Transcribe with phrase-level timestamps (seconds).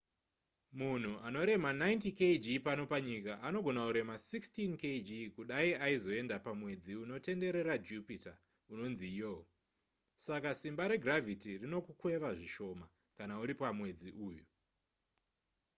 [0.79, 8.33] munhu anorema 90kg pano panyika anogona kurema 16kg kudai aizoenda pamwedzi unotenderera jupita
[8.73, 9.33] unonzi lo
[10.25, 12.85] saka simba regravity rinokukweva zvishoma
[13.17, 14.45] kana uri pamwedzi uyu